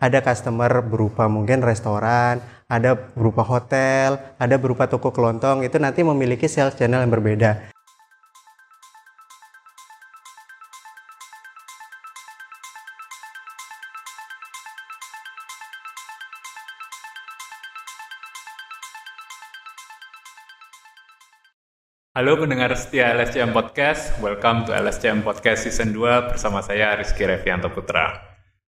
Ada 0.00 0.24
customer 0.24 0.80
berupa 0.80 1.28
mungkin 1.28 1.60
restoran, 1.60 2.40
ada 2.72 2.96
berupa 3.12 3.44
hotel, 3.44 4.16
ada 4.40 4.56
berupa 4.56 4.88
toko 4.88 5.12
kelontong. 5.12 5.60
Itu 5.60 5.76
nanti 5.76 6.00
memiliki 6.00 6.48
sales 6.48 6.72
channel 6.72 7.04
yang 7.04 7.12
berbeda. 7.12 7.68
Halo 22.16 22.40
pendengar 22.40 22.72
setia 22.72 23.12
LSCM 23.12 23.52
Podcast, 23.52 24.16
welcome 24.24 24.64
to 24.64 24.72
LSCM 24.72 25.20
Podcast 25.20 25.68
Season 25.68 25.92
2 25.92 26.32
bersama 26.32 26.64
saya 26.64 26.96
Rizky 26.96 27.28
Revianto 27.28 27.68
Putra. 27.68 28.29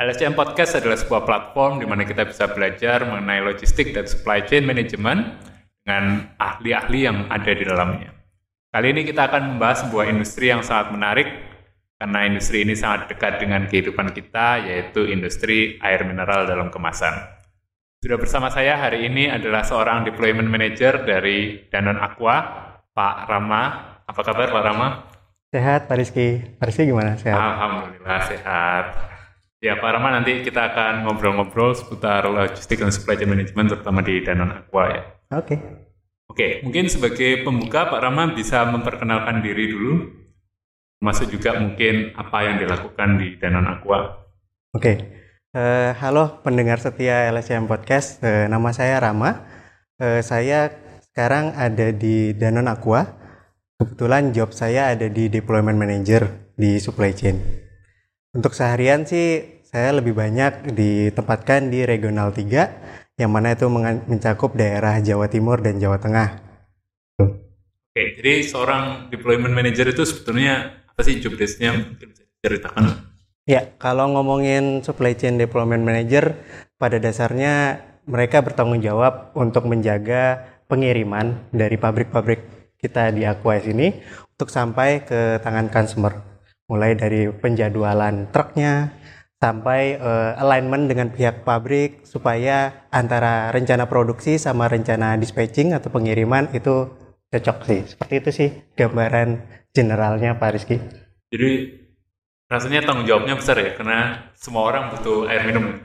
LSCM 0.03 0.35
Podcast 0.35 0.75
adalah 0.75 0.99
sebuah 0.99 1.23
platform 1.23 1.79
di 1.79 1.87
mana 1.87 2.03
kita 2.03 2.27
bisa 2.27 2.51
belajar 2.51 3.07
mengenai 3.07 3.39
logistik 3.39 3.95
dan 3.95 4.03
supply 4.03 4.43
chain 4.43 4.67
management 4.67 5.39
dengan 5.79 6.27
ahli-ahli 6.35 7.07
yang 7.07 7.31
ada 7.31 7.51
di 7.55 7.63
dalamnya. 7.63 8.11
Kali 8.67 8.91
ini 8.91 9.07
kita 9.07 9.31
akan 9.31 9.55
membahas 9.55 9.87
sebuah 9.87 10.11
industri 10.11 10.51
yang 10.51 10.59
sangat 10.59 10.91
menarik 10.91 11.27
karena 11.95 12.19
industri 12.27 12.67
ini 12.67 12.75
sangat 12.75 13.15
dekat 13.15 13.39
dengan 13.39 13.63
kehidupan 13.63 14.11
kita 14.11 14.67
yaitu 14.67 15.07
industri 15.07 15.79
air 15.79 16.03
mineral 16.03 16.51
dalam 16.51 16.67
kemasan. 16.67 17.39
Sudah 18.03 18.19
bersama 18.19 18.51
saya 18.51 18.75
hari 18.75 19.07
ini 19.07 19.31
adalah 19.31 19.63
seorang 19.63 20.03
deployment 20.03 20.51
manager 20.51 20.99
dari 21.07 21.63
Danone 21.71 22.03
Aqua, 22.03 22.35
Pak 22.91 23.15
Rama. 23.31 23.63
Apa 24.03 24.19
kabar 24.19 24.51
Pak 24.51 24.63
Rama? 24.67 24.87
Sehat 25.47 25.87
Pak 25.87 25.95
Rizky. 25.95 26.43
Pak 26.59 26.67
Rizky 26.67 26.91
gimana? 26.91 27.15
Sehat? 27.15 27.39
Alhamdulillah 27.39 28.19
sehat. 28.27 29.12
Ya 29.63 29.79
Pak 29.79 29.95
Rama 29.95 30.11
nanti 30.11 30.43
kita 30.43 30.75
akan 30.75 31.07
ngobrol-ngobrol 31.07 31.71
seputar 31.71 32.27
logistik 32.27 32.83
dan 32.83 32.91
supply 32.91 33.15
chain 33.15 33.31
management 33.31 33.71
terutama 33.71 34.03
di 34.03 34.19
Danone 34.19 34.59
Aqua 34.59 34.91
ya. 34.91 35.01
Oke. 35.39 35.55
Oke, 36.27 36.59
mungkin 36.67 36.91
sebagai 36.91 37.47
pembuka 37.47 37.87
Pak 37.87 38.03
Rama 38.03 38.35
bisa 38.35 38.67
memperkenalkan 38.67 39.39
diri 39.39 39.71
dulu. 39.71 40.03
Masuk 40.99 41.31
juga 41.31 41.55
mungkin 41.63 42.11
apa 42.11 42.43
yang 42.43 42.59
dilakukan 42.59 43.15
di 43.15 43.39
Danone 43.39 43.79
Aqua. 43.79 44.27
Oke. 44.75 44.99
Eh, 45.55 45.91
halo 45.95 46.43
pendengar 46.43 46.83
setia 46.83 47.31
LSM 47.31 47.63
Podcast. 47.63 48.19
Eh, 48.19 48.51
nama 48.51 48.75
saya 48.75 48.99
Rama. 48.99 49.47
Eh, 49.95 50.19
saya 50.27 50.75
sekarang 51.07 51.55
ada 51.55 51.87
di 51.95 52.35
Danone 52.35 52.67
Aqua. 52.67 53.07
Kebetulan 53.79 54.35
job 54.35 54.51
saya 54.51 54.91
ada 54.91 55.07
di 55.07 55.31
deployment 55.31 55.79
manager 55.79 56.51
di 56.59 56.75
supply 56.83 57.15
chain. 57.15 57.63
Untuk 58.33 58.57
seharian 58.57 59.05
sih 59.05 59.61
saya 59.73 59.89
lebih 59.89 60.13
banyak 60.13 60.69
ditempatkan 60.69 61.73
di 61.73 61.81
regional 61.81 62.29
3 62.29 63.17
yang 63.17 63.33
mana 63.33 63.57
itu 63.57 63.65
mencakup 64.05 64.53
daerah 64.53 65.01
Jawa 65.01 65.25
Timur 65.25 65.65
dan 65.65 65.81
Jawa 65.81 65.97
Tengah. 65.97 66.29
Oke, 67.17 68.03
jadi 68.21 68.45
seorang 68.45 69.09
deployment 69.09 69.49
manager 69.49 69.89
itu 69.89 70.05
sebetulnya 70.05 70.85
apa 70.93 71.01
sih 71.01 71.17
job 71.17 71.33
desk-nya? 71.33 71.73
Mungkin 71.73 72.05
bisa 72.05 72.21
diceritakan. 72.21 72.85
Ya, 73.49 73.73
kalau 73.81 74.13
ngomongin 74.13 74.85
supply 74.85 75.17
chain 75.17 75.41
deployment 75.41 75.81
manager 75.81 76.37
pada 76.77 77.01
dasarnya 77.01 77.81
mereka 78.05 78.45
bertanggung 78.45 78.77
jawab 78.77 79.33
untuk 79.33 79.65
menjaga 79.65 80.53
pengiriman 80.69 81.49
dari 81.49 81.81
pabrik-pabrik 81.81 82.77
kita 82.77 83.09
di 83.09 83.25
Aquas 83.25 83.65
ini 83.65 83.89
untuk 84.37 84.53
sampai 84.53 85.01
ke 85.01 85.41
tangan 85.41 85.73
customer. 85.73 86.13
Mulai 86.69 86.93
dari 86.93 87.33
penjadwalan 87.33 88.29
truknya 88.29 89.01
sampai 89.43 89.99
eh, 89.99 90.31
alignment 90.39 90.87
dengan 90.87 91.11
pihak 91.11 91.43
pabrik 91.43 92.07
supaya 92.07 92.87
antara 92.95 93.51
rencana 93.51 93.91
produksi 93.91 94.39
sama 94.39 94.71
rencana 94.71 95.19
dispatching 95.19 95.75
atau 95.75 95.91
pengiriman 95.91 96.47
itu 96.55 96.87
cocok 97.27 97.57
sih. 97.67 97.81
Seperti 97.83 98.13
itu 98.23 98.29
sih 98.31 98.49
gambaran 98.79 99.43
generalnya 99.75 100.39
Pak 100.39 100.49
Rizky. 100.55 100.79
Jadi 101.27 101.51
rasanya 102.47 102.87
tanggung 102.87 103.03
jawabnya 103.03 103.35
besar 103.35 103.59
ya, 103.59 103.75
karena 103.75 104.31
semua 104.39 104.63
orang 104.71 104.95
butuh 104.95 105.27
air 105.27 105.43
minum. 105.43 105.83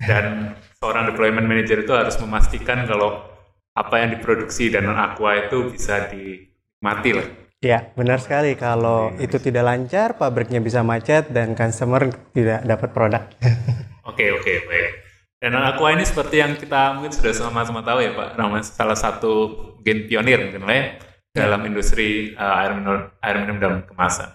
Dan 0.00 0.56
seorang 0.80 1.12
deployment 1.12 1.44
manager 1.44 1.82
itu 1.82 1.92
harus 1.92 2.16
memastikan 2.22 2.86
kalau 2.86 3.26
apa 3.74 4.00
yang 4.00 4.16
diproduksi 4.16 4.70
dan 4.70 4.86
aqua 4.88 5.50
itu 5.50 5.72
bisa 5.72 6.08
dinikmati 6.08 7.10
lah. 7.16 7.28
Ya, 7.60 7.92
benar 7.92 8.24
sekali. 8.24 8.56
Kalau 8.56 9.12
itu 9.20 9.36
tidak 9.36 9.68
lancar, 9.68 10.16
pabriknya 10.16 10.64
bisa 10.64 10.80
macet 10.80 11.28
dan 11.28 11.52
customer 11.52 12.08
tidak 12.32 12.64
dapat 12.64 12.88
produk. 12.96 13.22
Oke, 14.10 14.26
oke, 14.34 14.66
baik. 14.66 14.90
Dan 15.38 15.54
aqua 15.54 15.94
ini 15.94 16.02
seperti 16.02 16.42
yang 16.42 16.58
kita 16.58 16.98
mungkin 16.98 17.14
sudah 17.14 17.30
sama-sama 17.30 17.78
tahu 17.86 18.02
ya 18.02 18.10
Pak, 18.10 18.34
Rama, 18.34 18.58
salah 18.58 18.98
satu 18.98 19.54
mungkin 19.78 20.10
pionir 20.10 20.50
mungkin 20.50 20.66
lah 20.66 20.74
ya, 20.74 20.84
dalam 21.30 21.62
industri 21.62 22.34
uh, 22.34 22.58
air 22.58 22.74
minum 22.74 23.06
air 23.22 23.36
minum 23.38 23.56
dalam 23.62 23.80
kemasan. 23.86 24.34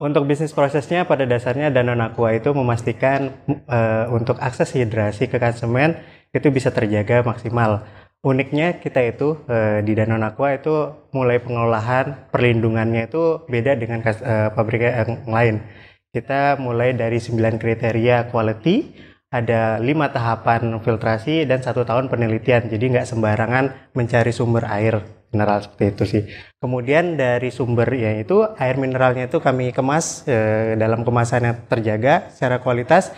Untuk 0.00 0.24
bisnis 0.24 0.56
prosesnya 0.56 1.04
pada 1.04 1.28
dasarnya 1.28 1.68
Danone 1.68 2.10
Aqua 2.10 2.34
itu 2.34 2.50
memastikan 2.50 3.30
eh, 3.46 4.04
untuk 4.10 4.42
akses 4.42 4.74
hidrasi 4.74 5.30
ke 5.30 5.38
konsumen 5.38 5.94
itu 6.34 6.50
bisa 6.50 6.74
terjaga 6.74 7.22
maksimal. 7.22 7.86
Uniknya 8.24 8.80
kita 8.80 9.04
itu 9.04 9.36
eh, 9.52 9.84
di 9.84 9.92
Danone 9.92 10.32
Aqua 10.32 10.56
itu 10.56 10.72
mulai 11.12 11.44
pengolahan 11.44 12.32
perlindungannya 12.32 13.12
itu 13.12 13.44
beda 13.44 13.76
dengan 13.76 14.00
eh, 14.00 14.48
pabrik 14.48 14.80
yang 14.80 15.28
lain. 15.28 15.60
Kita 16.08 16.56
mulai 16.56 16.96
dari 16.96 17.20
9 17.20 17.60
kriteria 17.60 18.32
quality, 18.32 18.96
ada 19.28 19.76
lima 19.76 20.08
tahapan 20.08 20.72
filtrasi 20.80 21.44
dan 21.44 21.60
satu 21.60 21.84
tahun 21.84 22.08
penelitian. 22.08 22.72
Jadi 22.72 22.96
nggak 22.96 23.12
sembarangan 23.12 23.92
mencari 23.92 24.32
sumber 24.32 24.72
air 24.72 25.04
mineral 25.34 25.60
seperti 25.60 25.84
itu 25.92 26.04
sih. 26.06 26.22
Kemudian 26.62 27.20
dari 27.20 27.52
sumber 27.52 27.92
ya 27.92 28.14
itu 28.16 28.40
air 28.56 28.80
mineralnya 28.80 29.28
itu 29.28 29.36
kami 29.36 29.74
kemas 29.76 30.24
eh, 30.24 30.78
dalam 30.80 31.04
kemasan 31.04 31.42
yang 31.44 31.56
terjaga 31.68 32.32
secara 32.32 32.62
kualitas 32.64 33.12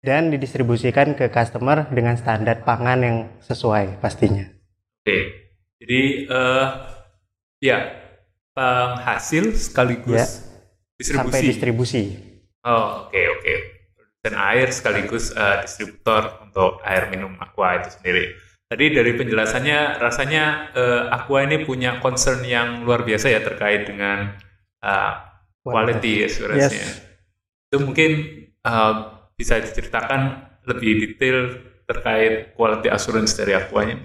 dan 0.00 0.32
didistribusikan 0.32 1.12
ke 1.12 1.28
customer 1.28 1.84
dengan 1.92 2.16
standar 2.16 2.64
pangan 2.64 2.98
yang 3.04 3.16
sesuai 3.44 4.00
pastinya. 4.00 4.48
Oke, 5.04 5.18
jadi 5.80 6.00
eh 6.28 6.66
ya 7.60 7.78
penghasil 8.56 9.52
sekaligus 9.56 10.16
Ya, 10.16 10.26
distribusi. 10.96 11.20
Sampai 11.20 11.40
distribusi. 11.44 12.02
Oh, 12.64 13.08
oke 13.08 13.20
oke. 13.40 13.54
Produsen 13.96 14.34
air 14.36 14.68
sekaligus 14.72 15.32
eh, 15.32 15.56
distributor 15.64 16.44
untuk 16.44 16.80
air 16.84 17.08
minum 17.12 17.36
Aqua 17.40 17.80
itu 17.80 17.92
sendiri. 17.92 18.36
Tadi 18.70 18.86
dari 18.94 19.12
penjelasannya 19.16 20.00
rasanya 20.00 20.44
eh, 20.72 21.02
Aqua 21.12 21.44
ini 21.44 21.64
punya 21.64 22.00
concern 22.00 22.44
yang 22.44 22.84
luar 22.84 23.04
biasa 23.04 23.32
ya 23.32 23.40
terkait 23.44 23.88
dengan 23.88 24.36
eh, 24.80 25.12
quality 25.60 26.24
assurance-nya. 26.24 26.88
Yes. 26.88 27.04
Itu 27.68 27.84
mungkin 27.84 28.10
eh, 28.48 28.94
bisa 29.40 29.56
diceritakan 29.56 30.52
lebih 30.68 31.00
detail 31.00 31.56
terkait 31.88 32.52
quality 32.52 32.92
assurance 32.92 33.32
dari 33.32 33.56
Aqua-nya. 33.56 34.04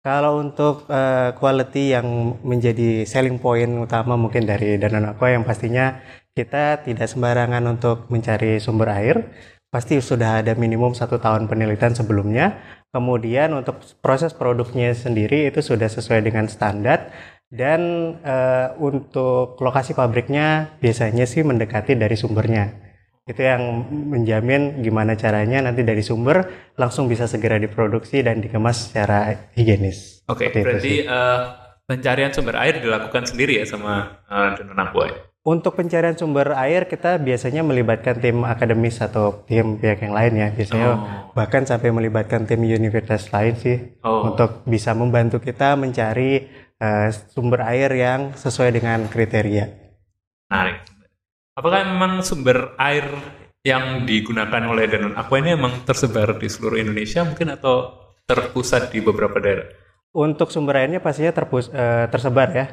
Kalau 0.00 0.40
untuk 0.40 0.88
eh, 0.88 1.36
quality 1.36 1.92
yang 1.92 2.38
menjadi 2.40 3.04
selling 3.04 3.36
point 3.36 3.68
utama 3.84 4.16
mungkin 4.16 4.48
dari 4.48 4.80
Danone 4.80 5.12
Aqua 5.12 5.34
yang 5.34 5.44
pastinya 5.44 6.00
kita 6.32 6.86
tidak 6.86 7.10
sembarangan 7.10 7.60
untuk 7.68 8.08
mencari 8.08 8.62
sumber 8.62 8.96
air. 8.96 9.16
Pasti 9.66 9.98
sudah 9.98 10.40
ada 10.40 10.54
minimum 10.54 10.94
satu 10.94 11.18
tahun 11.18 11.50
penelitian 11.50 11.98
sebelumnya. 11.98 12.54
Kemudian 12.94 13.50
untuk 13.52 13.82
proses 13.98 14.30
produknya 14.30 14.94
sendiri 14.94 15.50
itu 15.50 15.58
sudah 15.60 15.90
sesuai 15.90 16.22
dengan 16.22 16.46
standar. 16.46 17.10
Dan 17.50 18.14
eh, 18.22 18.68
untuk 18.78 19.58
lokasi 19.58 19.98
pabriknya 19.98 20.78
biasanya 20.78 21.26
sih 21.26 21.42
mendekati 21.42 21.98
dari 21.98 22.14
sumbernya. 22.14 22.85
Itu 23.26 23.42
yang 23.42 23.90
menjamin 23.90 24.86
gimana 24.86 25.18
caranya 25.18 25.58
nanti 25.58 25.82
dari 25.82 25.98
sumber 25.98 26.70
langsung 26.78 27.10
bisa 27.10 27.26
segera 27.26 27.58
diproduksi 27.58 28.22
dan 28.22 28.38
dikemas 28.38 28.86
secara 28.86 29.50
higienis. 29.58 30.22
Oke, 30.30 30.46
itu 30.46 30.62
berarti 30.62 30.94
eh, 31.02 31.40
pencarian 31.90 32.30
sumber 32.30 32.54
air 32.62 32.78
dilakukan 32.78 33.26
sendiri 33.26 33.62
ya 33.62 33.66
sama 33.66 34.22
uh, 34.30 34.54
Aqua 34.54 35.04
ya? 35.10 35.18
Untuk 35.46 35.78
pencarian 35.78 36.18
sumber 36.18 36.54
air 36.58 36.90
kita 36.90 37.22
biasanya 37.22 37.62
melibatkan 37.62 38.18
tim 38.18 38.42
akademis 38.42 38.98
atau 38.98 39.46
tim 39.46 39.78
pihak 39.78 40.02
yang 40.02 40.14
lain 40.14 40.32
ya. 40.34 40.48
Biasanya 40.50 40.90
Oh. 40.90 40.98
bahkan 41.38 41.62
sampai 41.62 41.94
melibatkan 41.94 42.50
tim 42.50 42.62
universitas 42.62 43.30
lain 43.30 43.54
sih 43.54 43.98
Oh. 44.02 44.34
untuk 44.34 44.66
bisa 44.66 44.94
membantu 44.94 45.38
kita 45.38 45.78
mencari 45.78 46.50
eh, 46.76 47.08
sumber 47.30 47.62
air 47.62 47.90
yang 47.94 48.34
sesuai 48.34 48.74
dengan 48.74 49.06
kriteria. 49.06 49.64
Menarik. 50.50 50.95
Apakah 51.56 51.88
memang 51.88 52.20
sumber 52.20 52.76
air 52.76 53.08
yang 53.64 54.04
digunakan 54.04 54.60
oleh 54.68 54.92
Danone 54.92 55.16
Aqua 55.16 55.40
ini 55.40 55.56
memang 55.56 55.88
tersebar 55.88 56.36
di 56.36 56.52
seluruh 56.52 56.76
Indonesia 56.76 57.24
mungkin 57.24 57.56
atau 57.56 57.96
terpusat 58.28 58.92
di 58.92 59.00
beberapa 59.00 59.40
daerah? 59.40 59.64
Untuk 60.12 60.52
sumber 60.52 60.84
airnya 60.84 61.00
pastinya 61.00 61.32
terpus- 61.32 61.72
eh, 61.72 62.12
tersebar 62.12 62.52
ya. 62.52 62.66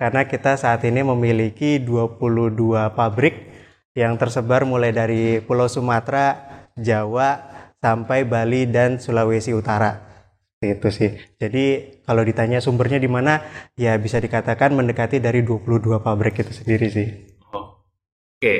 Karena 0.00 0.24
kita 0.24 0.56
saat 0.56 0.80
ini 0.88 1.04
memiliki 1.04 1.84
22 1.84 2.88
pabrik 2.96 3.52
yang 3.92 4.16
tersebar 4.16 4.64
mulai 4.64 4.96
dari 4.96 5.44
Pulau 5.44 5.68
Sumatera, 5.68 6.40
Jawa, 6.80 7.44
sampai 7.76 8.24
Bali 8.24 8.64
dan 8.64 8.96
Sulawesi 8.96 9.52
Utara. 9.52 10.00
Itu 10.64 10.88
sih. 10.88 11.12
Jadi 11.36 11.92
kalau 12.08 12.24
ditanya 12.24 12.64
sumbernya 12.64 12.96
di 12.96 13.08
mana, 13.08 13.44
ya 13.76 14.00
bisa 14.00 14.16
dikatakan 14.16 14.72
mendekati 14.72 15.20
dari 15.20 15.44
22 15.44 16.00
pabrik 16.00 16.40
itu 16.40 16.56
sendiri 16.56 16.88
sih. 16.88 17.29
Oh. 18.40 18.48
Oke, 18.48 18.56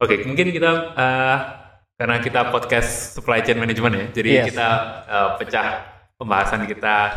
oke. 0.00 0.14
Mungkin 0.24 0.56
kita 0.56 0.96
uh, 0.96 1.38
karena 2.00 2.16
kita 2.16 2.48
podcast 2.48 3.12
supply 3.12 3.44
chain 3.44 3.60
management 3.60 3.92
ya, 3.92 4.06
jadi 4.16 4.30
yes. 4.40 4.46
kita 4.48 4.68
uh, 5.04 5.30
pecah 5.36 5.84
pembahasan 6.16 6.64
kita 6.64 7.12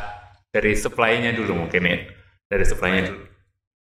dari 0.51 0.75
supply-nya 0.75 1.31
dulu 1.31 1.63
mungkin 1.63 1.87
ya, 1.87 1.97
dari 2.51 2.67
supply-nya 2.67 3.07
dulu. 3.07 3.23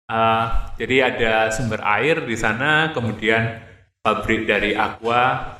Uh, 0.08 0.72
jadi 0.80 1.12
ada 1.12 1.52
sumber 1.52 1.84
air 1.84 2.24
di 2.24 2.40
sana, 2.40 2.96
kemudian 2.96 3.60
pabrik 4.00 4.48
dari 4.48 4.72
Aqua 4.72 5.60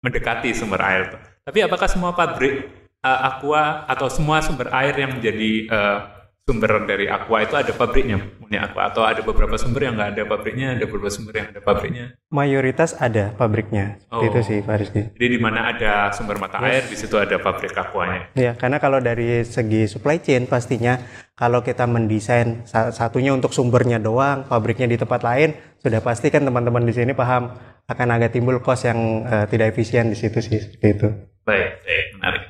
mendekati 0.00 0.56
sumber 0.56 0.80
air. 0.80 1.12
Tapi 1.44 1.60
apakah 1.60 1.92
semua 1.92 2.16
pabrik 2.16 2.72
uh, 3.04 3.20
Aqua 3.36 3.84
atau 3.84 4.08
semua 4.08 4.40
sumber 4.40 4.72
air 4.72 4.96
yang 4.96 5.20
menjadi 5.20 5.68
uh, 5.68 5.98
sumber 6.42 6.82
dari 6.90 7.06
Aqua 7.06 7.46
itu 7.46 7.54
ada 7.54 7.70
pabriknya 7.70 8.18
punya 8.18 8.66
Aqua 8.66 8.90
atau 8.90 9.06
ada 9.06 9.22
beberapa 9.22 9.54
sumber 9.54 9.86
yang 9.86 9.94
nggak 9.94 10.10
ada 10.18 10.22
pabriknya, 10.26 10.66
ada 10.74 10.84
beberapa 10.90 11.14
sumber 11.14 11.34
yang 11.38 11.48
ada 11.54 11.60
pabriknya? 11.62 12.04
Mayoritas 12.34 12.98
ada 12.98 13.30
pabriknya. 13.38 14.02
Oh. 14.10 14.26
Itu 14.26 14.42
sih 14.42 14.58
Pak 14.58 14.76
Rizky. 14.82 15.02
Jadi 15.14 15.26
di 15.30 15.38
mana 15.38 15.70
ada 15.70 16.10
sumber 16.10 16.42
mata 16.42 16.58
yes. 16.58 16.66
air 16.66 16.82
di 16.90 16.96
situ 16.98 17.14
ada 17.14 17.38
pabrik 17.38 17.70
Aquanya. 17.70 18.34
Ya, 18.34 18.58
karena 18.58 18.82
kalau 18.82 18.98
dari 18.98 19.46
segi 19.46 19.86
supply 19.86 20.18
chain 20.18 20.50
pastinya 20.50 20.98
kalau 21.38 21.62
kita 21.62 21.86
mendesain 21.86 22.66
satunya 22.68 23.30
untuk 23.30 23.54
sumbernya 23.54 24.02
doang, 24.02 24.42
pabriknya 24.50 24.90
di 24.90 24.98
tempat 24.98 25.22
lain, 25.22 25.54
sudah 25.78 26.02
pasti 26.02 26.28
kan 26.34 26.42
teman-teman 26.42 26.82
di 26.82 26.92
sini 26.94 27.14
paham 27.14 27.54
akan 27.86 28.08
agak 28.18 28.34
timbul 28.34 28.58
cost 28.58 28.90
yang 28.90 29.26
uh, 29.26 29.46
tidak 29.46 29.74
efisien 29.74 30.10
di 30.10 30.18
situ 30.18 30.42
sih 30.42 30.58
seperti 30.58 30.86
itu. 30.90 31.08
Baik, 31.42 31.82
baik, 31.86 32.06
menarik. 32.18 32.44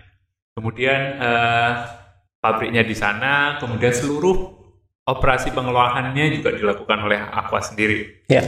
Kemudian 0.53 1.01
uh, 1.17 2.02
pabriknya 2.43 2.83
di 2.83 2.99
sana, 2.99 3.57
kemudian 3.63 3.95
seluruh 3.95 4.59
operasi 5.07 5.55
pengelolaannya 5.55 6.35
juga 6.35 6.51
dilakukan 6.51 6.99
oleh 7.07 7.23
Aqua 7.23 7.63
sendiri. 7.63 8.27
Ya. 8.27 8.43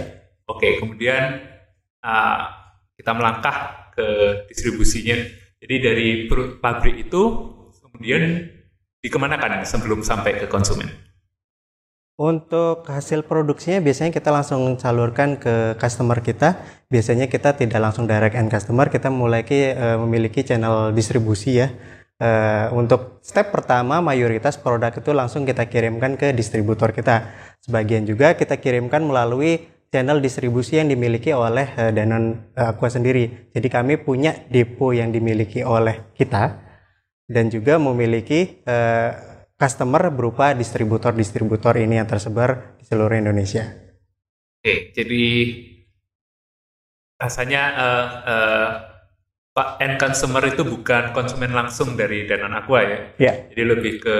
Oke, 0.50 0.82
kemudian 0.82 1.40
uh, 2.02 2.38
kita 2.98 3.14
melangkah 3.14 3.88
ke 3.94 4.06
distribusinya. 4.50 5.14
Jadi 5.62 5.74
dari 5.80 6.08
pabrik 6.60 7.08
itu 7.08 7.22
kemudian 7.80 8.50
dikemanakan 9.00 9.62
sebelum 9.62 10.02
sampai 10.02 10.42
ke 10.42 10.46
konsumen? 10.50 10.90
Untuk 12.14 12.86
hasil 12.86 13.26
produksinya 13.26 13.82
biasanya 13.82 14.14
kita 14.14 14.30
langsung 14.30 14.78
salurkan 14.78 15.34
ke 15.38 15.74
customer 15.78 16.22
kita. 16.22 16.58
Biasanya 16.86 17.26
kita 17.26 17.58
tidak 17.58 17.80
langsung 17.82 18.06
direct 18.06 18.38
end 18.38 18.50
customer, 18.54 18.86
kita 18.86 19.10
mulai 19.10 19.42
ke, 19.42 19.74
uh, 19.74 19.98
memiliki 20.02 20.46
channel 20.46 20.94
distribusi 20.94 21.58
ya 21.58 21.70
Uh, 22.14 22.70
untuk 22.78 23.18
step 23.26 23.50
pertama 23.50 23.98
mayoritas 23.98 24.54
produk 24.54 24.94
itu 24.94 25.10
langsung 25.10 25.42
kita 25.42 25.66
kirimkan 25.66 26.14
ke 26.14 26.30
distributor 26.30 26.94
kita. 26.94 27.26
Sebagian 27.58 28.06
juga 28.06 28.38
kita 28.38 28.62
kirimkan 28.62 29.02
melalui 29.02 29.66
channel 29.90 30.22
distribusi 30.22 30.78
yang 30.78 30.86
dimiliki 30.86 31.34
oleh 31.34 31.74
uh, 31.74 31.90
Danone 31.90 32.54
uh, 32.54 32.70
Aqua 32.70 32.86
sendiri. 32.86 33.50
Jadi 33.50 33.66
kami 33.66 33.98
punya 33.98 34.30
depo 34.46 34.94
yang 34.94 35.10
dimiliki 35.10 35.66
oleh 35.66 36.14
kita 36.14 36.62
dan 37.26 37.50
juga 37.50 37.82
memiliki 37.82 38.62
uh, 38.62 39.10
customer 39.58 40.06
berupa 40.14 40.54
distributor-distributor 40.54 41.82
ini 41.82 41.98
yang 41.98 42.06
tersebar 42.06 42.78
di 42.78 42.86
seluruh 42.86 43.18
Indonesia. 43.18 43.74
Oke, 44.62 44.94
jadi 44.94 45.24
rasanya 47.18 47.62
uh, 47.74 48.06
uh, 48.22 48.93
Pak 49.54 49.78
end 49.78 50.02
consumer 50.02 50.42
itu 50.50 50.66
bukan 50.66 51.14
konsumen 51.14 51.54
langsung 51.54 51.94
dari 51.94 52.26
Danone 52.26 52.58
Aqua 52.58 52.82
ya. 52.82 52.98
Yeah. 53.22 53.36
Jadi 53.54 53.62
lebih 53.62 53.92
ke 54.02 54.18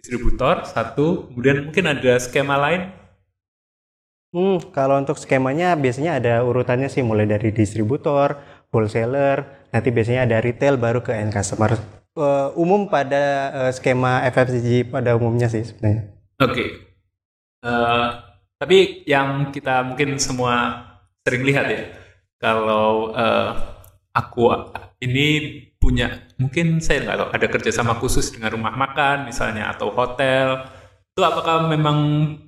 distributor 0.00 0.64
satu, 0.64 1.28
kemudian 1.28 1.68
mungkin 1.68 1.84
ada 1.84 2.16
skema 2.16 2.56
lain. 2.56 2.88
Hmm, 4.32 4.64
kalau 4.72 4.96
untuk 4.96 5.20
skemanya 5.20 5.76
biasanya 5.76 6.16
ada 6.16 6.40
urutannya 6.40 6.88
sih 6.88 7.04
mulai 7.04 7.28
dari 7.28 7.52
distributor, 7.52 8.40
wholesaler, 8.72 9.68
nanti 9.68 9.92
biasanya 9.92 10.24
ada 10.24 10.40
retail 10.40 10.80
baru 10.80 11.04
ke 11.04 11.12
end 11.12 11.36
customer. 11.36 11.76
Uh, 12.16 12.48
umum 12.56 12.88
pada 12.88 13.52
uh, 13.52 13.70
skema 13.74 14.24
FFCG 14.32 14.88
pada 14.88 15.12
umumnya 15.12 15.52
sih 15.52 15.60
sebenarnya. 15.60 16.08
Oke. 16.40 16.50
Okay. 16.50 16.68
Uh, 17.60 17.68
eh, 17.68 18.08
tapi 18.56 18.78
yang 19.04 19.52
kita 19.52 19.84
mungkin 19.84 20.16
semua 20.16 20.88
sering 21.20 21.44
lihat 21.44 21.68
ya, 21.68 21.84
kalau 22.40 23.12
uh, 23.12 23.73
aku 24.14 24.54
ini 25.02 25.26
punya 25.76 26.30
mungkin 26.38 26.80
saya 26.80 27.04
nggak 27.04 27.16
tahu 27.18 27.28
ada 27.34 27.46
kerjasama 27.50 27.98
khusus 27.98 28.30
dengan 28.32 28.54
rumah 28.54 28.72
makan 28.72 29.28
misalnya 29.28 29.74
atau 29.74 29.90
hotel 29.92 30.64
itu 31.14 31.22
apakah 31.22 31.70
memang 31.70 31.98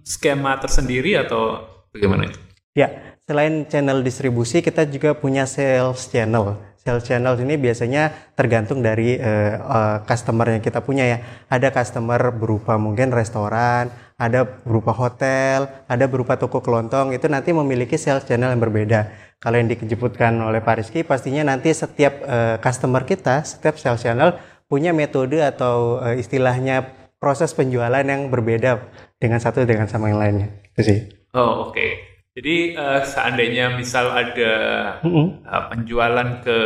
skema 0.03 0.59
tersendiri 0.59 1.15
atau 1.15 1.63
bagaimana 1.95 2.27
itu? 2.27 2.39
Ya, 2.75 3.15
selain 3.23 3.63
channel 3.71 4.03
distribusi 4.03 4.59
kita 4.59 4.83
juga 4.91 5.15
punya 5.15 5.47
sales 5.47 6.11
channel. 6.11 6.59
Sales 6.87 7.03
channel 7.03 7.35
ini 7.43 7.59
biasanya 7.59 8.15
tergantung 8.39 8.79
dari 8.79 9.19
uh, 9.19 9.59
uh, 9.59 9.97
customer 10.07 10.55
yang 10.55 10.63
kita 10.63 10.79
punya 10.87 11.03
ya. 11.03 11.19
Ada 11.51 11.75
customer 11.75 12.31
berupa 12.31 12.79
mungkin 12.79 13.11
restoran, 13.11 13.91
ada 14.15 14.47
berupa 14.47 14.95
hotel, 14.95 15.67
ada 15.91 16.07
berupa 16.07 16.39
toko 16.39 16.63
kelontong. 16.63 17.11
Itu 17.11 17.27
nanti 17.27 17.51
memiliki 17.51 17.99
sales 17.99 18.23
channel 18.23 18.55
yang 18.55 18.63
berbeda 18.63 19.27
kalau 19.43 19.61
yang 19.61 19.69
dijemputkan 19.69 20.33
oleh 20.41 20.65
Pak 20.65 20.75
Rizky 20.81 21.05
pastinya 21.05 21.45
nanti 21.45 21.75
setiap 21.75 22.25
uh, 22.25 22.57
customer 22.63 23.05
kita, 23.05 23.45
setiap 23.45 23.77
sales 23.77 24.01
channel 24.01 24.39
punya 24.71 24.97
metode 24.97 25.45
atau 25.45 26.01
uh, 26.01 26.17
istilahnya 26.17 26.89
proses 27.21 27.53
penjualan 27.53 28.03
yang 28.03 28.33
berbeda 28.33 28.81
dengan 29.21 29.43
satu 29.43 29.67
dengan 29.69 29.91
sama 29.91 30.09
yang 30.09 30.21
lainnya. 30.23 30.49
Itu 30.73 30.83
sih. 30.87 30.99
Oh, 31.37 31.69
oke. 31.69 31.77
Okay. 31.77 32.06
Jadi 32.37 32.77
uh, 32.77 33.01
seandainya 33.01 33.81
misal 33.81 34.13
ada 34.13 34.53
mm 35.01 35.09
-hmm. 35.09 35.27
uh, 35.49 35.63
penjualan 35.73 36.29
ke 36.45 36.59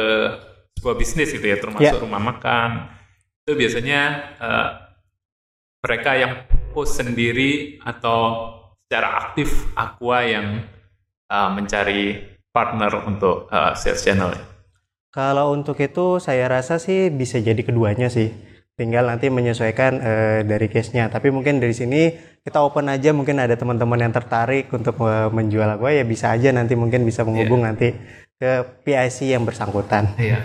sebuah 0.74 0.96
bisnis 0.98 1.30
gitu 1.30 1.46
ya, 1.46 1.62
termasuk 1.62 1.94
yeah. 1.94 2.02
rumah 2.02 2.18
makan, 2.18 2.90
itu 3.46 3.54
biasanya 3.54 4.00
uh, 4.42 4.68
mereka 5.86 6.10
yang 6.18 6.32
post 6.74 6.98
sendiri 6.98 7.78
atau 7.86 8.50
secara 8.82 9.30
aktif 9.30 9.70
Aqua 9.78 10.26
yang 10.26 10.66
uh, 11.30 11.50
mencari 11.54 12.18
partner 12.50 12.90
untuk 13.06 13.46
uh, 13.54 13.70
sales 13.78 14.02
channel? 14.02 14.34
Kalau 15.14 15.54
untuk 15.54 15.78
itu 15.78 16.18
saya 16.18 16.50
rasa 16.50 16.82
sih 16.82 17.10
bisa 17.14 17.38
jadi 17.38 17.62
keduanya 17.62 18.10
sih. 18.10 18.30
Tinggal 18.80 19.12
nanti 19.12 19.28
menyesuaikan 19.28 19.92
uh, 20.00 20.38
dari 20.40 20.72
case-nya. 20.72 21.12
Tapi 21.12 21.28
mungkin 21.28 21.60
dari 21.60 21.76
sini 21.76 22.16
kita 22.40 22.64
open 22.64 22.88
aja 22.88 23.12
mungkin 23.12 23.36
ada 23.36 23.52
teman-teman 23.52 24.00
yang 24.00 24.16
tertarik 24.16 24.72
untuk 24.72 24.96
uh, 25.04 25.28
menjual 25.28 25.68
gue 25.76 26.00
ya 26.00 26.04
bisa 26.08 26.32
aja 26.32 26.48
nanti 26.56 26.72
mungkin 26.72 27.04
bisa 27.04 27.20
menghubung 27.20 27.60
yeah. 27.60 27.68
nanti 27.68 27.88
ke 28.40 28.52
PIC 28.88 29.36
yang 29.36 29.44
bersangkutan. 29.44 30.16
Iya. 30.16 30.40
Yeah. 30.40 30.42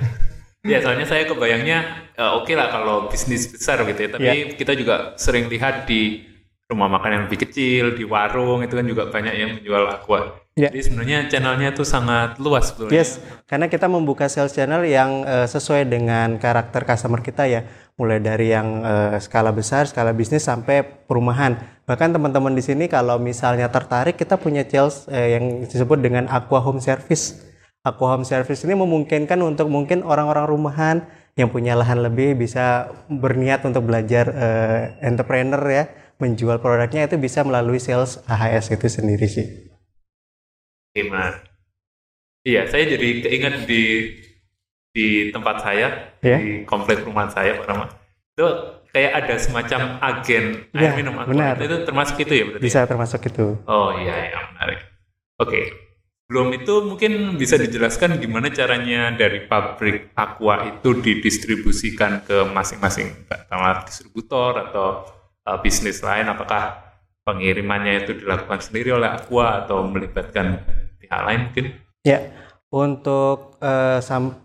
Ya, 0.66 0.82
soalnya 0.82 1.06
saya 1.06 1.30
kebayangnya 1.30 2.10
uh, 2.20 2.42
oke 2.42 2.50
okay 2.50 2.58
lah 2.58 2.74
kalau 2.74 3.08
bisnis 3.08 3.48
besar 3.48 3.86
gitu 3.86 4.02
ya, 4.02 4.10
tapi 4.18 4.26
yeah. 4.26 4.58
kita 4.58 4.74
juga 4.74 5.14
sering 5.16 5.46
lihat 5.46 5.86
di 5.86 6.26
rumah 6.66 6.90
makan 6.90 7.10
yang 7.14 7.24
lebih 7.30 7.46
kecil, 7.46 7.94
di 7.94 8.02
warung 8.06 8.66
itu 8.66 8.74
kan 8.74 8.86
juga 8.86 9.06
banyak 9.14 9.34
yang 9.38 9.50
menjual 9.62 9.86
aqua. 9.86 10.42
Yeah. 10.56 10.72
Jadi 10.72 10.80
sebenarnya 10.88 11.20
channelnya 11.28 11.70
itu 11.76 11.84
sangat 11.84 12.40
luas 12.40 12.72
sebetulnya. 12.72 12.96
Yes, 12.96 13.20
karena 13.46 13.68
kita 13.68 13.92
membuka 13.92 14.26
sales 14.32 14.56
channel 14.56 14.88
yang 14.88 15.28
uh, 15.28 15.46
sesuai 15.46 15.86
dengan 15.86 16.40
karakter 16.40 16.88
customer 16.88 17.20
kita 17.22 17.46
ya. 17.46 17.68
Mulai 17.96 18.20
dari 18.20 18.52
yang 18.52 18.84
uh, 18.84 19.16
skala 19.24 19.56
besar, 19.56 19.88
skala 19.88 20.12
bisnis 20.12 20.48
sampai 20.48 20.84
perumahan. 20.84 21.60
Bahkan 21.88 22.16
teman-teman 22.16 22.52
di 22.56 22.64
sini 22.64 22.92
kalau 22.92 23.20
misalnya 23.20 23.72
tertarik 23.72 24.20
kita 24.20 24.36
punya 24.40 24.64
sales 24.68 25.08
uh, 25.12 25.28
yang 25.28 25.64
disebut 25.68 26.00
dengan 26.00 26.28
Aqua 26.32 26.64
Home 26.64 26.80
Service. 26.80 27.46
Aqua 27.86 28.16
Home 28.16 28.26
Service 28.26 28.66
ini 28.66 28.74
memungkinkan 28.80 29.38
untuk 29.44 29.70
mungkin 29.70 30.02
orang-orang 30.02 30.50
rumahan 30.50 30.98
yang 31.36 31.52
punya 31.52 31.76
lahan 31.76 32.00
lebih 32.00 32.40
bisa 32.40 32.96
berniat 33.12 33.68
untuk 33.68 33.84
belajar 33.92 34.32
uh, 34.32 34.80
entrepreneur 35.04 35.60
ya, 35.68 35.84
menjual 36.22 36.58
produknya 36.64 37.08
itu 37.08 37.20
bisa 37.20 37.44
melalui 37.44 37.80
sales 37.82 38.24
AHS 38.26 38.72
itu 38.76 38.88
sendiri 38.88 39.28
sih. 39.28 39.46
Gimana? 40.96 41.44
Iya, 42.46 42.70
saya 42.70 42.86
jadi 42.88 43.26
keinget 43.26 43.66
di 43.68 43.84
di 44.96 45.34
tempat 45.36 45.60
saya 45.60 46.16
yeah. 46.24 46.40
di 46.40 46.64
komplek 46.64 47.04
rumah 47.04 47.28
saya 47.28 47.60
Pak 47.60 47.68
Rama. 47.68 47.86
Itu 48.32 48.48
kayak 48.96 49.12
ada 49.12 49.36
semacam 49.36 49.80
agen 50.00 50.72
yeah, 50.72 50.94
air 50.94 50.96
minum 50.96 51.20
benar. 51.28 51.60
Itu 51.60 51.84
termasuk 51.84 52.16
itu 52.24 52.34
ya 52.38 52.44
berarti? 52.48 52.64
Bisa 52.64 52.80
termasuk 52.88 53.22
itu. 53.28 53.60
Oh 53.68 53.92
iya, 54.00 54.32
iya 54.32 54.40
menarik. 54.56 54.80
Oke. 55.42 55.52
Okay. 55.52 55.66
Belum 56.26 56.50
itu 56.58 56.74
mungkin 56.82 57.38
bisa 57.38 57.54
dijelaskan 57.54 58.18
gimana 58.18 58.50
caranya 58.50 59.14
dari 59.14 59.46
pabrik 59.46 60.10
aqua 60.18 60.74
itu 60.74 60.98
didistribusikan 60.98 62.26
ke 62.26 62.50
masing-masing 62.50 63.14
sama 63.46 63.86
distributor 63.86 64.58
atau 64.58 65.06
uh, 65.46 65.58
bisnis 65.62 66.02
lain 66.02 66.28
apakah 66.28 66.86
pengirimannya 67.26 68.06
itu 68.06 68.12
dilakukan 68.22 68.62
sendiri 68.62 68.94
oleh 68.94 69.10
aqua 69.10 69.66
atau 69.66 69.86
melibatkan 69.86 70.62
pihak 71.02 71.22
lain 71.26 71.40
mungkin? 71.50 71.66
Ya, 72.06 72.20
Untuk 72.76 73.56
uh, 73.64 74.02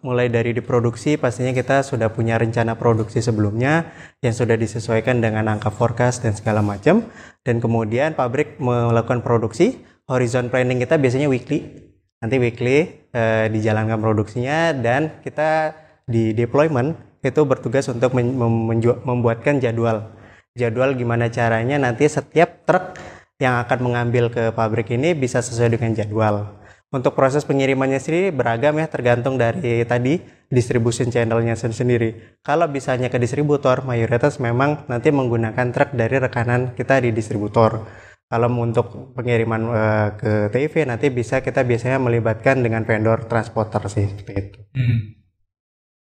mulai 0.07 0.31
dari 0.31 0.55
diproduksi 0.55 1.19
pastinya 1.19 1.51
kita 1.51 1.83
sudah 1.83 2.15
punya 2.15 2.39
rencana 2.39 2.79
produksi 2.79 3.19
sebelumnya 3.19 3.91
yang 4.23 4.31
sudah 4.31 4.55
disesuaikan 4.55 5.19
dengan 5.19 5.51
angka 5.51 5.73
forecast 5.75 6.23
dan 6.23 6.39
segala 6.39 6.63
macam. 6.63 7.11
Dan 7.43 7.59
kemudian 7.59 8.15
pabrik 8.15 8.61
melakukan 8.63 9.27
produksi 9.27 9.83
horizon 10.07 10.47
planning 10.47 10.79
kita 10.79 11.01
biasanya 11.01 11.27
weekly. 11.27 11.91
Nanti 12.23 12.37
weekly 12.39 13.09
uh, 13.11 13.51
dijalankan 13.51 13.99
produksinya 13.99 14.79
dan 14.79 15.25
kita 15.27 15.75
di 16.07 16.31
deployment 16.31 16.95
itu 17.27 17.43
bertugas 17.43 17.91
untuk 17.91 18.15
membuatkan 18.15 19.59
jadwal 19.59 20.20
jadwal 20.57 20.95
gimana 20.99 21.31
caranya 21.31 21.79
nanti 21.79 22.07
setiap 22.07 22.67
truk 22.67 22.97
yang 23.41 23.61
akan 23.63 23.79
mengambil 23.81 24.29
ke 24.29 24.53
pabrik 24.53 24.93
ini 24.93 25.17
bisa 25.17 25.41
sesuai 25.41 25.79
dengan 25.79 25.97
jadwal 25.97 26.61
untuk 26.91 27.15
proses 27.15 27.47
pengirimannya 27.47 28.03
sendiri 28.03 28.35
beragam 28.35 28.75
ya 28.83 28.91
tergantung 28.91 29.39
dari 29.39 29.87
tadi 29.87 30.19
distribution 30.51 31.07
channelnya 31.09 31.55
sendiri. 31.55 32.43
Kalau 32.43 32.67
bisanya 32.67 33.07
ke 33.07 33.23
distributor, 33.23 33.87
mayoritas 33.87 34.43
memang 34.43 34.85
nanti 34.91 35.15
menggunakan 35.15 35.71
truk 35.71 35.95
dari 35.95 36.19
rekanan 36.19 36.75
kita 36.75 36.99
di 36.99 37.15
distributor. 37.15 37.87
Kalau 38.31 38.47
untuk 38.59 39.15
pengiriman 39.15 39.63
uh, 39.71 40.09
ke 40.15 40.33
TV 40.55 40.87
nanti 40.87 41.11
bisa 41.11 41.43
kita 41.43 41.67
biasanya 41.67 41.99
melibatkan 41.99 42.63
dengan 42.63 42.87
vendor 42.87 43.27
transporter 43.27 43.83
sih 43.91 44.07
seperti 44.07 44.33
itu. 44.39 44.59
Hmm. 44.75 44.99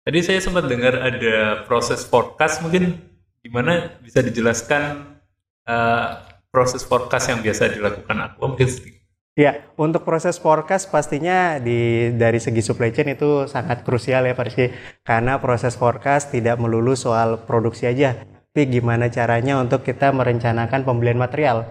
Tadi 0.02 0.18
saya 0.20 0.40
sempat 0.40 0.68
dengar 0.68 0.98
ada 1.00 1.64
proses 1.64 2.04
forecast 2.04 2.60
mungkin 2.64 3.11
gimana 3.42 3.98
bisa 3.98 4.22
dijelaskan 4.22 5.18
uh, 5.66 6.22
proses 6.48 6.86
forecast 6.86 7.34
yang 7.34 7.42
biasa 7.42 7.74
dilakukan 7.74 8.16
aku 8.30 8.38
mungkin 8.46 8.70
sedikit 8.70 9.02
Ya, 9.32 9.64
untuk 9.80 10.04
proses 10.04 10.36
forecast 10.36 10.92
pastinya 10.92 11.56
di 11.56 12.12
dari 12.20 12.36
segi 12.36 12.60
supply 12.60 12.92
chain 12.92 13.16
itu 13.16 13.48
sangat 13.48 13.80
krusial 13.80 14.28
ya 14.28 14.36
Rizky. 14.36 14.68
Karena 15.00 15.40
proses 15.40 15.72
forecast 15.72 16.36
tidak 16.36 16.60
melulu 16.60 16.92
soal 16.92 17.40
produksi 17.48 17.88
aja, 17.88 18.28
tapi 18.52 18.68
gimana 18.68 19.08
caranya 19.08 19.56
untuk 19.56 19.88
kita 19.88 20.12
merencanakan 20.12 20.84
pembelian 20.84 21.16
material. 21.16 21.64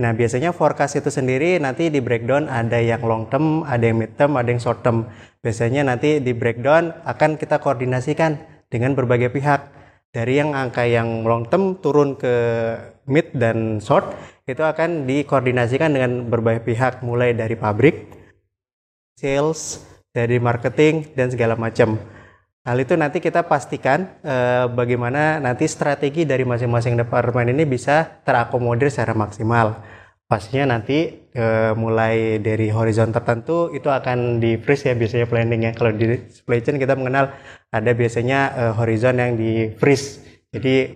Nah, 0.00 0.16
biasanya 0.16 0.56
forecast 0.56 0.96
itu 0.96 1.12
sendiri 1.12 1.60
nanti 1.60 1.92
di 1.92 2.00
breakdown 2.00 2.48
ada 2.48 2.80
yang 2.80 3.04
long 3.04 3.28
term, 3.28 3.60
ada 3.68 3.84
yang 3.84 4.00
mid 4.00 4.16
term, 4.16 4.40
ada 4.40 4.48
yang 4.48 4.56
short 4.64 4.80
term. 4.80 5.04
Biasanya 5.44 5.84
nanti 5.84 6.16
di 6.16 6.32
breakdown 6.32 6.96
akan 7.04 7.36
kita 7.36 7.60
koordinasikan 7.60 8.40
dengan 8.72 8.96
berbagai 8.96 9.28
pihak. 9.28 9.81
Dari 10.12 10.36
yang 10.36 10.52
angka 10.52 10.84
yang 10.84 11.24
long 11.24 11.48
term 11.48 11.80
turun 11.80 12.20
ke 12.20 12.34
mid 13.08 13.32
dan 13.32 13.80
short, 13.80 14.12
itu 14.44 14.60
akan 14.60 15.08
dikoordinasikan 15.08 15.88
dengan 15.88 16.28
berbagai 16.28 16.68
pihak 16.68 17.00
mulai 17.00 17.32
dari 17.32 17.56
pabrik, 17.56 18.12
sales, 19.16 19.80
dari 20.12 20.36
marketing 20.36 21.16
dan 21.16 21.32
segala 21.32 21.56
macam. 21.56 21.96
Hal 22.62 22.76
itu 22.76 22.92
nanti 22.94 23.24
kita 23.24 23.48
pastikan 23.48 24.20
eh, 24.20 24.68
bagaimana 24.68 25.40
nanti 25.40 25.64
strategi 25.64 26.28
dari 26.28 26.44
masing-masing 26.44 26.94
departemen 26.94 27.48
ini 27.48 27.64
bisa 27.64 28.20
terakomodir 28.22 28.92
secara 28.92 29.16
maksimal. 29.16 29.80
Pastinya 30.32 30.80
nanti 30.80 31.28
eh, 31.36 31.76
mulai 31.76 32.40
dari 32.40 32.72
horizon 32.72 33.12
tertentu 33.12 33.68
itu 33.68 33.92
akan 33.92 34.40
di 34.40 34.56
freeze 34.56 34.88
ya 34.88 34.96
biasanya 34.96 35.28
planningnya. 35.28 35.76
Kalau 35.76 35.92
di 35.92 36.08
supply 36.32 36.64
chain 36.64 36.80
kita 36.80 36.96
mengenal 36.96 37.36
ada 37.68 37.92
biasanya 37.92 38.40
eh, 38.56 38.72
horizon 38.72 39.20
yang 39.20 39.36
di 39.36 39.76
freeze. 39.76 40.24
Jadi 40.48 40.88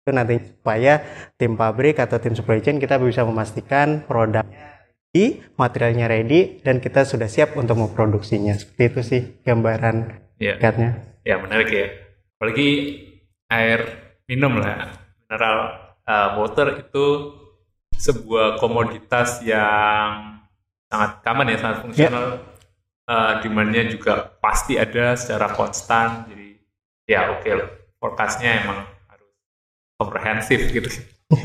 itu 0.00 0.08
nanti 0.08 0.40
supaya 0.40 1.04
tim 1.36 1.52
pabrik 1.52 2.00
atau 2.00 2.16
tim 2.16 2.32
supply 2.32 2.64
chain 2.64 2.80
kita 2.80 2.96
bisa 2.96 3.28
memastikan 3.28 4.08
produknya 4.08 4.72
ready, 5.12 5.44
materialnya 5.60 6.08
ready 6.08 6.64
dan 6.64 6.80
kita 6.80 7.04
sudah 7.04 7.28
siap 7.28 7.60
untuk 7.60 7.76
memproduksinya. 7.76 8.56
Seperti 8.56 8.82
itu 8.88 9.00
sih 9.04 9.22
gambaran 9.44 10.16
ya. 10.40 10.56
Ya 11.28 11.36
menarik 11.36 11.68
ya. 11.68 11.92
Apalagi 12.40 12.68
air 13.52 13.80
minum 14.24 14.56
lah, 14.56 14.96
mineral 15.20 15.56
uh, 16.08 16.28
water 16.40 16.88
itu 16.88 17.04
sebuah 18.04 18.60
komoditas 18.60 19.40
yang 19.40 20.36
sangat 20.92 21.24
common 21.24 21.48
ya, 21.48 21.58
sangat 21.58 21.78
fungsional. 21.80 22.26
Ya. 22.36 22.52
Uh, 23.04 23.32
demandnya 23.44 23.84
juga 23.88 24.32
pasti 24.40 24.76
ada 24.76 25.16
secara 25.16 25.52
konstan. 25.52 26.28
Jadi 26.28 26.60
ya 27.08 27.32
oke 27.32 27.44
okay 27.44 27.52
lah. 27.56 27.68
Forecastnya 28.00 28.64
emang 28.64 28.80
komprehensif 29.96 30.68
gitu. 30.68 30.88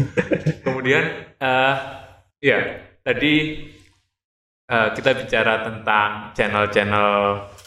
Kemudian 0.67 1.35
uh, 1.39 1.75
ya 2.43 2.59
tadi 3.03 3.63
uh, 4.71 4.91
kita 4.95 5.11
bicara 5.15 5.63
tentang 5.63 6.35
channel-channel 6.35 7.09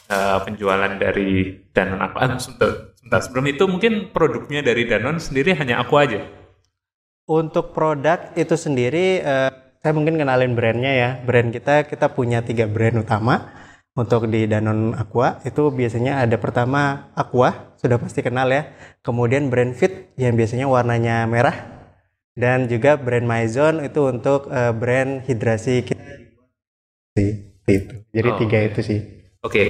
uh, 0.09 0.39
penjualan 0.45 0.93
dari 0.97 1.57
Danon 1.73 2.01
apa? 2.01 2.17
Ah, 2.21 2.37
sebentar, 2.37 2.97
sebentar, 2.97 3.21
sebelum 3.25 3.47
itu 3.49 3.65
mungkin 3.69 3.93
produknya 4.13 4.61
dari 4.65 4.85
Danon 4.85 5.21
sendiri 5.21 5.57
hanya 5.57 5.81
aku 5.81 5.97
aja. 6.01 6.42
Untuk 7.27 7.71
produk 7.71 8.35
itu 8.35 8.59
sendiri, 8.59 9.23
uh, 9.23 9.51
saya 9.79 9.93
mungkin 9.95 10.19
kenalin 10.19 10.59
brandnya 10.59 10.93
ya. 10.93 11.11
Brand 11.23 11.55
kita 11.55 11.87
kita 11.87 12.11
punya 12.11 12.43
tiga 12.43 12.67
brand 12.67 13.03
utama 13.03 13.51
untuk 13.95 14.27
di 14.27 14.51
Danon 14.51 14.95
Aqua. 14.99 15.39
Itu 15.47 15.71
biasanya 15.71 16.23
ada 16.23 16.35
pertama 16.39 17.13
Aqua 17.15 17.75
sudah 17.79 17.99
pasti 18.03 18.27
kenal 18.27 18.51
ya. 18.51 18.75
Kemudian 19.07 19.51
brand 19.51 19.75
Fit 19.75 20.11
yang 20.19 20.35
biasanya 20.35 20.67
warnanya 20.67 21.27
merah. 21.31 21.55
Dan 22.33 22.65
juga 22.65 22.97
brand 22.97 23.29
Maison 23.29 23.85
itu 23.85 24.09
untuk 24.09 24.49
uh, 24.49 24.73
brand 24.73 25.21
hidrasi 25.23 25.85
kita. 25.85 26.05
Itu. 27.69 27.95
Jadi 28.11 28.29
oh, 28.33 28.39
tiga 28.41 28.59
okay. 28.59 28.69
itu 28.73 28.81
sih. 28.81 29.01
Oke. 29.45 29.53
Okay. 29.53 29.67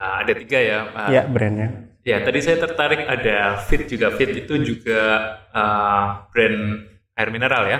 uh, 0.00 0.14
ada 0.20 0.32
tiga 0.36 0.58
ya 0.60 0.78
uh, 0.90 1.08
ya 1.08 1.22
brandnya 1.28 1.93
ya 2.04 2.20
tadi 2.20 2.38
saya 2.44 2.60
tertarik 2.60 3.08
ada 3.08 3.58
Fit 3.64 3.88
juga 3.88 4.12
Fit 4.14 4.30
itu 4.30 4.54
juga 4.60 5.02
uh, 5.50 6.28
brand 6.30 6.84
air 7.16 7.28
mineral 7.32 7.64
ya 7.66 7.78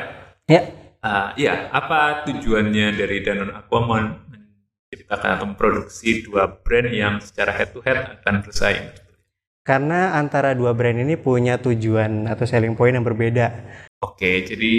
ya 0.49 0.63
uh, 1.05 1.29
ya 1.37 1.69
apa 1.71 2.25
tujuannya 2.25 2.97
dari 2.97 3.21
Danon 3.21 3.53
Aqua 3.53 3.85
menciptakan 3.85 5.31
atau 5.37 5.47
memproduksi 5.53 6.25
dua 6.25 6.49
brand 6.49 6.89
yang 6.89 7.21
secara 7.21 7.53
head 7.53 7.77
to 7.77 7.85
head 7.85 8.21
akan 8.21 8.41
bersaing? 8.41 8.89
Karena 9.65 10.17
antara 10.17 10.53
dua 10.53 10.77
brand 10.77 10.97
ini 10.97 11.17
punya 11.17 11.57
tujuan 11.61 12.29
atau 12.29 12.45
selling 12.45 12.77
point 12.77 12.97
yang 12.97 13.05
berbeda. 13.05 13.47
Oke, 14.05 14.45
jadi 14.45 14.73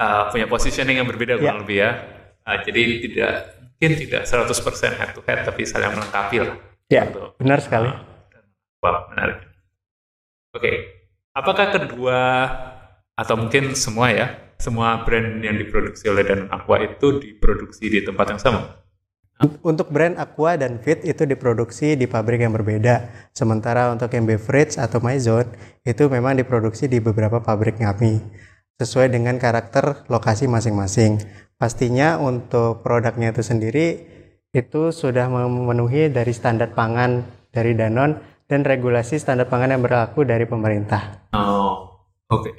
uh, 0.00 0.32
punya 0.32 0.48
positioning 0.48 0.96
yang 0.96 1.08
berbeda 1.08 1.36
kurang 1.36 1.60
ya. 1.60 1.62
lebih 1.64 1.76
ya. 1.76 1.90
Uh, 2.42 2.58
jadi 2.64 2.80
tidak 3.04 3.32
mungkin 3.60 3.92
tidak 3.98 4.22
100% 4.24 4.98
head 4.98 5.10
to 5.12 5.20
head 5.28 5.44
tapi 5.44 5.68
saling 5.68 5.92
melengkapi 5.92 6.36
lah. 6.40 6.56
Ya, 6.88 7.04
benar 7.36 7.60
sekali. 7.60 7.92
Uh, 7.92 8.00
wah, 8.82 9.06
menarik. 9.14 9.38
Oke, 10.52 10.72
apakah 11.32 11.72
kedua 11.72 12.18
atau 13.16 13.34
mungkin 13.38 13.72
semua 13.78 14.12
ya, 14.12 14.26
semua 14.58 15.00
brand 15.06 15.40
yang 15.40 15.56
diproduksi 15.56 16.10
oleh 16.10 16.26
Dan 16.26 16.50
Aqua 16.52 16.82
itu 16.82 17.22
diproduksi 17.22 17.88
di 17.88 18.04
tempat 18.04 18.36
yang 18.36 18.42
sama? 18.42 18.82
Untuk 19.66 19.90
brand 19.90 20.14
Aqua 20.22 20.54
dan 20.54 20.78
Fit 20.78 21.02
itu 21.02 21.26
diproduksi 21.26 21.98
di 21.98 22.06
pabrik 22.06 22.46
yang 22.46 22.54
berbeda. 22.54 23.10
Sementara 23.34 23.90
untuk 23.90 24.12
yang 24.14 24.22
beverage 24.22 24.78
atau 24.78 25.02
Maison 25.02 25.42
itu 25.82 26.06
memang 26.06 26.38
diproduksi 26.38 26.86
di 26.86 27.02
beberapa 27.02 27.42
pabrik 27.42 27.82
kami 27.82 28.22
sesuai 28.78 29.10
dengan 29.10 29.42
karakter 29.42 30.06
lokasi 30.06 30.46
masing-masing. 30.46 31.18
Pastinya 31.58 32.22
untuk 32.22 32.86
produknya 32.86 33.34
itu 33.34 33.42
sendiri 33.42 33.86
itu 34.54 34.94
sudah 34.94 35.26
memenuhi 35.26 36.12
dari 36.12 36.30
standar 36.30 36.70
pangan 36.76 37.26
dari 37.50 37.74
Danon 37.74 38.18
dan 38.52 38.68
regulasi 38.68 39.16
standar 39.16 39.48
pangan 39.48 39.72
yang 39.72 39.80
berlaku 39.80 40.28
dari 40.28 40.44
pemerintah. 40.44 41.24
Oh, 41.32 42.04
oke. 42.28 42.44
Okay. 42.44 42.54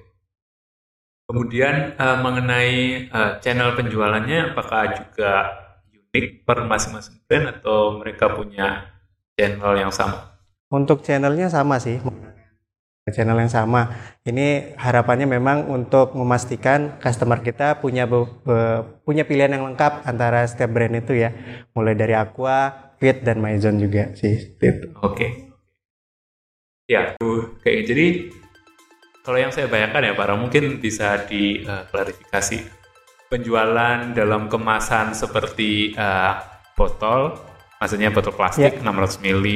Kemudian 1.29 1.93
uh, 2.01 2.17
mengenai 2.17 3.05
uh, 3.13 3.37
channel 3.37 3.77
penjualannya, 3.77 4.57
apakah 4.57 4.97
juga 4.97 5.53
unik 5.93 6.49
per 6.49 6.65
masing-masing 6.65 7.21
brand 7.29 7.53
atau 7.61 8.01
mereka 8.01 8.33
punya 8.33 8.89
channel 9.37 9.77
yang 9.77 9.93
sama? 9.93 10.33
Untuk 10.73 11.05
channelnya 11.05 11.45
sama 11.53 11.77
sih, 11.77 12.01
channel 13.13 13.37
yang 13.37 13.53
sama. 13.53 13.93
Ini 14.25 14.73
harapannya 14.73 15.29
memang 15.29 15.69
untuk 15.69 16.17
memastikan 16.17 16.97
customer 16.97 17.45
kita 17.45 17.77
punya 17.85 18.09
be, 18.09 18.25
be, 18.41 18.57
punya 19.05 19.29
pilihan 19.29 19.61
yang 19.61 19.69
lengkap 19.69 20.09
antara 20.09 20.41
setiap 20.49 20.73
brand 20.73 20.97
itu 20.97 21.13
ya, 21.21 21.29
mulai 21.77 21.93
dari 21.93 22.17
Aqua, 22.17 22.73
Fit 22.97 23.21
dan 23.21 23.45
Maison 23.45 23.77
juga 23.77 24.09
sih. 24.17 24.57
Oke. 24.57 24.89
Okay. 25.05 25.52
Ya, 26.93 27.17
kayak 27.65 27.81
jadi 27.89 28.07
kalau 29.25 29.37
yang 29.41 29.49
saya 29.49 29.65
bayangkan 29.65 30.05
ya 30.05 30.13
Pak, 30.13 30.37
mungkin 30.37 30.77
bisa 30.77 31.25
diklarifikasi. 31.25 32.59
Uh, 32.61 32.81
penjualan 33.33 34.13
dalam 34.13 34.45
kemasan 34.45 35.17
seperti 35.17 35.97
uh, 35.97 36.37
botol, 36.77 37.33
maksudnya 37.81 38.13
botol 38.13 38.37
plastik 38.37 38.77
yeah. 38.77 38.85
600 38.85 39.25
ml 39.25 39.47